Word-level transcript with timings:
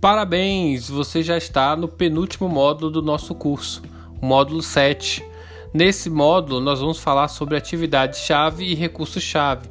Parabéns, 0.00 0.88
você 0.88 1.22
já 1.22 1.36
está 1.36 1.76
no 1.76 1.86
penúltimo 1.86 2.48
módulo 2.48 2.90
do 2.90 3.02
nosso 3.02 3.34
curso, 3.34 3.82
o 4.18 4.24
módulo 4.24 4.62
7. 4.62 5.22
Nesse 5.74 6.08
módulo, 6.08 6.58
nós 6.58 6.80
vamos 6.80 6.98
falar 6.98 7.28
sobre 7.28 7.54
atividade-chave 7.54 8.64
e 8.64 8.74
recurso-chave. 8.74 9.68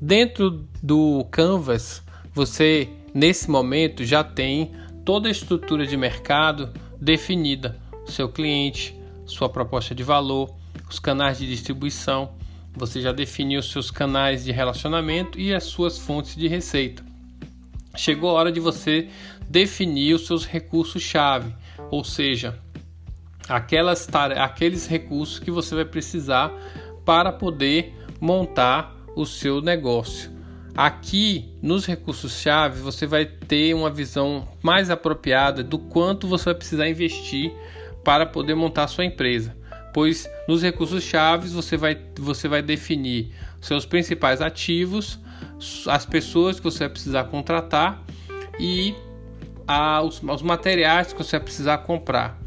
Dentro 0.00 0.64
do 0.80 1.26
Canvas, 1.32 2.04
você 2.32 2.88
nesse 3.12 3.50
momento 3.50 4.04
já 4.04 4.22
tem 4.22 4.70
toda 5.04 5.26
a 5.26 5.32
estrutura 5.32 5.84
de 5.84 5.96
mercado 5.96 6.72
definida: 7.00 7.76
seu 8.06 8.28
cliente, 8.28 8.96
sua 9.26 9.48
proposta 9.48 9.92
de 9.92 10.04
valor, 10.04 10.54
os 10.88 11.00
canais 11.00 11.36
de 11.36 11.48
distribuição. 11.48 12.30
Você 12.76 13.00
já 13.00 13.10
definiu 13.10 13.60
seus 13.60 13.90
canais 13.90 14.44
de 14.44 14.52
relacionamento 14.52 15.36
e 15.36 15.52
as 15.52 15.64
suas 15.64 15.98
fontes 15.98 16.36
de 16.36 16.46
receita. 16.46 17.07
Chegou 17.98 18.30
a 18.30 18.34
hora 18.34 18.52
de 18.52 18.60
você 18.60 19.08
definir 19.50 20.14
os 20.14 20.24
seus 20.24 20.46
recursos-chave, 20.46 21.52
ou 21.90 22.04
seja, 22.04 22.56
aquelas 23.48 24.08
aqueles 24.36 24.86
recursos 24.86 25.40
que 25.40 25.50
você 25.50 25.74
vai 25.74 25.84
precisar 25.84 26.52
para 27.04 27.32
poder 27.32 27.92
montar 28.20 28.94
o 29.16 29.26
seu 29.26 29.60
negócio. 29.60 30.30
Aqui 30.76 31.52
nos 31.60 31.86
recursos-chave 31.86 32.80
você 32.80 33.04
vai 33.04 33.26
ter 33.26 33.74
uma 33.74 33.90
visão 33.90 34.46
mais 34.62 34.90
apropriada 34.90 35.64
do 35.64 35.76
quanto 35.76 36.28
você 36.28 36.44
vai 36.44 36.54
precisar 36.54 36.88
investir 36.88 37.52
para 38.04 38.24
poder 38.24 38.54
montar 38.54 38.86
sua 38.86 39.06
empresa. 39.06 39.56
Pois 39.92 40.30
nos 40.46 40.62
recursos-chave 40.62 41.48
você 41.48 41.76
vai, 41.76 42.00
você 42.16 42.46
vai 42.46 42.62
definir 42.62 43.34
seus 43.60 43.84
principais 43.84 44.40
ativos, 44.40 45.18
as 45.86 46.06
pessoas 46.06 46.58
que 46.58 46.64
você 46.64 46.80
vai 46.80 46.88
precisar 46.90 47.24
contratar 47.24 48.02
e 48.58 48.94
a, 49.66 50.02
os, 50.02 50.22
os 50.22 50.42
materiais 50.42 51.12
que 51.12 51.22
você 51.22 51.36
vai 51.38 51.44
precisar 51.44 51.78
comprar. 51.78 52.38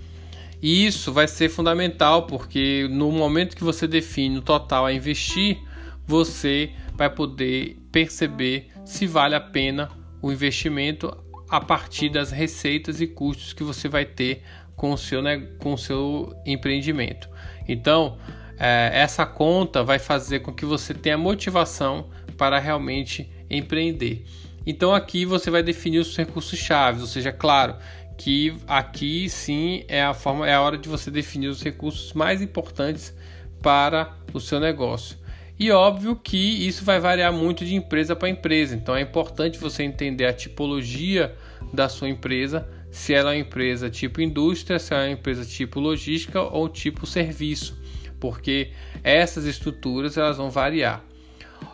E 0.62 0.86
isso 0.86 1.12
vai 1.12 1.28
ser 1.28 1.50
fundamental 1.50 2.28
porque 2.28 2.88
no 2.90 3.12
momento 3.12 3.56
que 3.56 3.64
você 3.64 3.88
define 3.88 4.38
o 4.38 4.42
total 4.42 4.86
a 4.86 4.94
investir, 4.94 5.60
você 6.06 6.72
vai 6.94 7.10
poder 7.10 7.78
perceber 7.92 8.70
se 8.86 9.08
vale 9.08 9.34
a 9.34 9.42
pena 9.42 9.90
o 10.22 10.32
investimento 10.32 11.16
a 11.50 11.60
partir 11.60 12.10
das 12.10 12.32
receitas 12.32 13.02
e 13.02 13.08
custos 13.08 13.54
que 13.54 13.64
você 13.64 13.90
vai 13.90 14.06
ter 14.06 14.44
com 14.76 14.92
o 14.92 14.98
seu, 14.98 15.22
né, 15.22 15.38
com 15.60 15.74
o 15.74 15.78
seu 15.78 16.34
empreendimento. 16.46 17.30
Então, 17.68 18.18
é, 18.58 18.92
essa 18.94 19.26
conta 19.26 19.84
vai 19.84 19.98
fazer 19.98 20.42
com 20.42 20.54
que 20.54 20.66
você 20.66 20.94
tenha 20.94 21.18
motivação 21.18 22.10
para 22.42 22.58
realmente 22.58 23.30
empreender. 23.52 24.26
Então 24.66 24.96
aqui 24.96 25.26
você 25.26 25.52
vai 25.52 25.62
definir 25.62 26.00
os 26.00 26.18
recursos 26.18 26.58
chaves, 26.58 27.00
ou 27.00 27.08
seja, 27.08 27.32
claro 27.32 27.76
que 28.18 28.56
aqui 28.68 29.30
sim 29.30 29.84
é 29.88 30.02
a 30.02 30.12
forma 30.12 30.50
é 30.50 30.56
a 30.56 30.62
hora 30.62 30.76
de 30.76 30.90
você 30.90 31.12
definir 31.12 31.50
os 31.50 31.62
recursos 31.62 32.14
mais 32.14 32.42
importantes 32.42 33.16
para 33.62 34.18
o 34.34 34.40
seu 34.40 34.60
negócio. 34.60 35.20
E 35.60 35.70
óbvio 35.70 36.16
que 36.16 36.68
isso 36.68 36.84
vai 36.84 37.00
variar 37.00 37.32
muito 37.32 37.64
de 37.64 37.76
empresa 37.76 38.16
para 38.16 38.28
empresa. 38.28 38.76
Então 38.76 38.96
é 38.96 39.02
importante 39.02 39.60
você 39.60 39.84
entender 39.84 40.26
a 40.26 40.34
tipologia 40.34 41.36
da 41.72 41.88
sua 41.88 42.10
empresa, 42.10 42.68
se 42.90 43.14
ela 43.14 43.36
é 43.36 43.38
uma 43.38 43.42
empresa 43.42 43.88
tipo 43.88 44.20
indústria, 44.20 44.80
se 44.80 44.96
ela 44.96 45.04
é 45.04 45.10
uma 45.10 45.14
empresa 45.14 45.46
tipo 45.46 45.80
logística 45.80 46.42
ou 46.42 46.68
tipo 46.68 47.06
serviço, 47.06 47.80
porque 48.20 48.72
essas 49.04 49.46
estruturas 49.46 50.18
elas 50.18 50.38
vão 50.38 50.50
variar. 50.50 51.06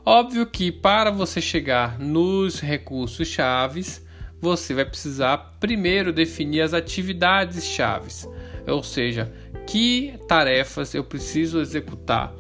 Óbvio 0.10 0.46
que 0.46 0.72
para 0.72 1.12
você 1.12 1.42
chegar 1.42 2.00
nos 2.00 2.62
recursos 2.62 3.28
chaves, 3.28 4.02
você 4.40 4.74
vai 4.74 4.86
precisar 4.86 5.58
primeiro 5.60 6.14
definir 6.14 6.62
as 6.62 6.74
atividades 6.74 7.66
chaves, 7.66 8.26
ou 8.66 8.82
seja, 8.82 9.30
que 9.68 10.18
tarefas 10.26 10.94
eu 10.94 11.04
preciso 11.04 11.60
executar 11.60 12.34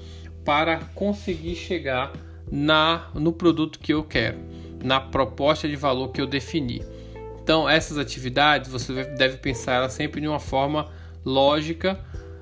para 0.45 0.77
conseguir 0.95 1.55
chegar 1.55 2.13
na 2.49 3.09
no 3.13 3.33
produto 3.33 3.79
que 3.79 3.93
eu 3.93 4.01
quero, 4.01 4.37
na 4.81 5.01
proposta 5.01 5.67
de 5.67 5.75
valor 5.75 6.13
que 6.13 6.21
eu 6.21 6.25
defini. 6.25 6.81
Então, 7.43 7.69
essas 7.69 7.97
atividades 7.97 8.71
você 8.71 9.03
deve 9.17 9.39
pensar 9.39 9.89
sempre 9.89 10.21
de 10.21 10.27
uma 10.29 10.39
forma 10.39 10.89
lógica 11.25 11.99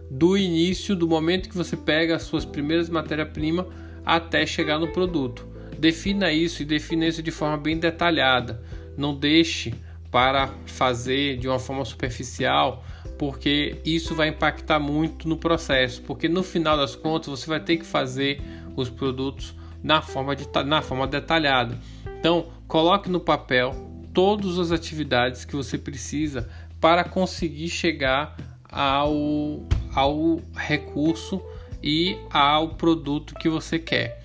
do 0.08 0.38
início, 0.38 0.96
do 0.96 1.08
momento 1.08 1.50
que 1.50 1.58
você 1.58 1.76
pega 1.76 2.16
as 2.16 2.22
suas 2.22 2.46
primeiras 2.46 2.90
matérias-primas 2.92 3.66
até 4.06 4.46
chegar 4.46 4.80
no 4.80 4.90
produto. 4.90 5.48
Defina 5.78 6.32
isso 6.32 6.62
e 6.62 6.66
defina 6.66 7.08
isso 7.08 7.22
de 7.22 7.32
forma 7.32 7.58
bem 7.58 7.78
detalhada. 7.78 8.62
Não 8.98 9.14
deixe 9.14 9.74
para 10.12 10.50
fazer 10.66 11.38
de 11.38 11.48
uma 11.48 11.60
forma 11.60 11.84
superficial, 11.84 12.86
porque 13.18 13.78
isso 13.84 14.16
vai 14.16 14.30
impactar 14.30 14.80
muito 14.80 15.28
no 15.28 15.38
processo. 15.38 16.02
Porque 16.04 16.30
no 16.30 16.44
final 16.44 16.78
das 16.78 16.96
contas 16.96 17.28
você 17.28 17.48
vai 17.48 17.60
ter 17.60 17.78
que 17.78 17.86
fazer 17.86 18.42
os 18.76 18.90
produtos 18.90 19.54
na 19.84 20.02
forma, 20.02 20.36
de, 20.36 20.48
na 20.66 20.82
forma 20.82 21.06
detalhada. 21.06 21.78
Então, 22.20 22.48
coloque 22.68 23.10
no 23.10 23.20
papel 23.20 23.76
todas 24.14 24.58
as 24.58 24.72
atividades 24.72 25.44
que 25.44 25.56
você 25.56 25.78
precisa 25.78 26.50
para 26.80 27.04
conseguir 27.04 27.70
chegar 27.70 28.36
ao, 28.72 29.64
ao 29.94 30.40
recurso 30.56 31.42
e 31.86 32.18
ao 32.32 32.70
produto 32.70 33.36
que 33.36 33.48
você 33.48 33.78
quer, 33.78 34.20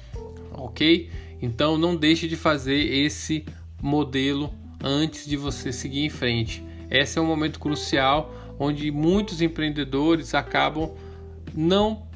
ok? 0.52 1.10
Então 1.42 1.76
não 1.76 1.94
deixe 1.94 2.26
de 2.26 2.34
fazer 2.34 2.78
esse 2.78 3.44
modelo 3.82 4.52
antes 4.82 5.26
de 5.26 5.36
você 5.36 5.70
seguir 5.70 6.04
em 6.04 6.08
frente. 6.08 6.64
Esse 6.90 7.18
é 7.18 7.22
um 7.22 7.26
momento 7.26 7.60
crucial 7.60 8.34
onde 8.58 8.90
muitos 8.90 9.40
empreendedores 9.42 10.34
acabam 10.34 10.90
não, 11.54 12.06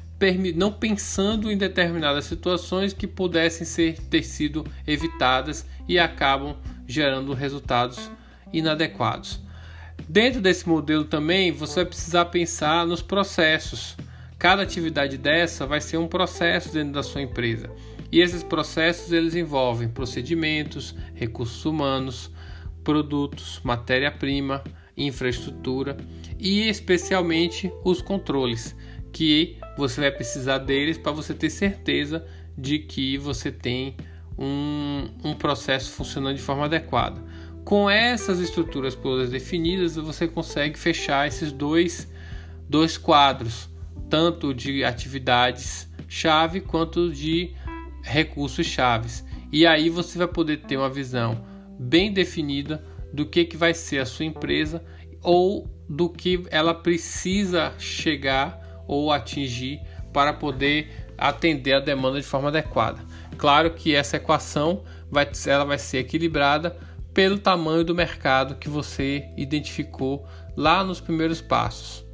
não 0.55 0.71
pensando 0.71 1.51
em 1.51 1.57
determinadas 1.57 2.25
situações 2.25 2.93
que 2.93 3.07
pudessem 3.07 3.65
ser, 3.65 3.99
ter 4.09 4.23
sido 4.23 4.65
evitadas 4.85 5.65
e 5.87 5.99
acabam 5.99 6.55
gerando 6.87 7.33
resultados 7.33 8.11
inadequados. 8.51 9.39
Dentro 10.07 10.41
desse 10.41 10.67
modelo 10.67 11.03
também 11.03 11.51
você 11.51 11.75
vai 11.75 11.85
precisar 11.85 12.25
pensar 12.25 12.85
nos 12.85 13.01
processos. 13.01 13.95
Cada 14.37 14.63
atividade 14.63 15.17
dessa 15.17 15.65
vai 15.65 15.79
ser 15.79 15.97
um 15.97 16.07
processo 16.07 16.73
dentro 16.73 16.93
da 16.93 17.03
sua 17.03 17.21
empresa. 17.21 17.69
E 18.11 18.19
esses 18.19 18.43
processos 18.43 19.11
eles 19.11 19.33
envolvem 19.33 19.87
procedimentos, 19.87 20.93
recursos 21.13 21.63
humanos, 21.65 22.31
produtos, 22.83 23.59
matéria-prima, 23.63 24.63
infraestrutura 24.95 25.97
e 26.39 26.67
especialmente 26.69 27.71
os 27.83 28.01
controles, 28.01 28.75
que 29.11 29.57
você 29.77 30.01
vai 30.01 30.11
precisar 30.11 30.59
deles 30.59 30.97
para 30.97 31.11
você 31.11 31.33
ter 31.33 31.49
certeza 31.49 32.25
de 32.57 32.79
que 32.79 33.17
você 33.17 33.51
tem 33.51 33.95
um, 34.37 35.09
um 35.23 35.33
processo 35.33 35.91
funcionando 35.91 36.35
de 36.35 36.41
forma 36.41 36.65
adequada. 36.65 37.21
Com 37.63 37.89
essas 37.89 38.39
estruturas 38.39 38.95
todas 38.95 39.29
definidas, 39.29 39.95
você 39.95 40.27
consegue 40.27 40.77
fechar 40.77 41.27
esses 41.27 41.51
dois, 41.51 42.07
dois 42.69 42.97
quadros 42.97 43.69
tanto 44.09 44.53
de 44.53 44.83
atividades 44.83 45.89
chave 46.07 46.61
quanto 46.61 47.11
de 47.11 47.53
recursos 48.03 48.65
chaves. 48.65 49.25
E 49.51 49.65
aí 49.65 49.89
você 49.89 50.17
vai 50.17 50.27
poder 50.27 50.57
ter 50.57 50.77
uma 50.77 50.89
visão 50.89 51.45
bem 51.79 52.11
definida 52.11 52.83
do 53.13 53.25
que, 53.25 53.45
que 53.45 53.57
vai 53.57 53.73
ser 53.73 53.99
a 53.99 54.05
sua 54.05 54.25
empresa 54.25 54.83
ou 55.21 55.69
do 55.89 56.09
que 56.09 56.43
ela 56.49 56.73
precisa 56.73 57.73
chegar 57.77 58.83
ou 58.87 59.11
atingir 59.11 59.81
para 60.13 60.33
poder 60.33 61.05
atender 61.17 61.73
a 61.73 61.79
demanda 61.79 62.19
de 62.19 62.25
forma 62.25 62.49
adequada. 62.49 63.01
Claro 63.37 63.71
que 63.71 63.95
essa 63.95 64.17
equação 64.17 64.83
vai, 65.09 65.27
ela 65.47 65.65
vai 65.65 65.77
ser 65.77 65.99
equilibrada 65.99 66.77
pelo 67.13 67.37
tamanho 67.37 67.83
do 67.83 67.95
mercado 67.95 68.55
que 68.55 68.69
você 68.69 69.29
identificou 69.37 70.27
lá 70.55 70.83
nos 70.83 70.99
primeiros 70.99 71.41
passos. 71.41 72.05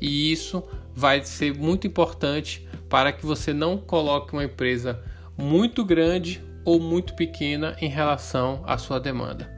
E 0.00 0.32
isso 0.32 0.64
vai 0.96 1.22
ser 1.22 1.54
muito 1.54 1.86
importante 1.86 2.66
para 2.88 3.12
que 3.12 3.26
você 3.26 3.52
não 3.52 3.76
coloque 3.76 4.32
uma 4.32 4.44
empresa 4.44 5.04
muito 5.36 5.84
grande 5.84 6.42
ou 6.64 6.80
muito 6.80 7.14
pequena 7.14 7.76
em 7.82 7.88
relação 7.88 8.62
à 8.66 8.78
sua 8.78 8.98
demanda. 8.98 9.52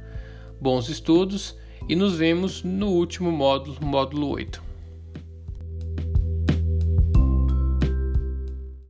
Bons 0.60 0.88
estudos 0.88 1.56
e 1.88 1.94
nos 1.94 2.16
vemos 2.16 2.64
no 2.64 2.88
último 2.88 3.30
módulo, 3.30 3.78
módulo 3.80 4.28
8. 4.30 4.67